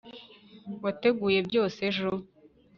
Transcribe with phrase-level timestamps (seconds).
[0.83, 2.09] wateguye byose ejo